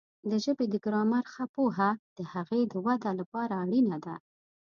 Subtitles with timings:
[0.29, 4.15] د ژبې د ګرامر ښه پوهه د هغې د وده لپاره اړینه ده.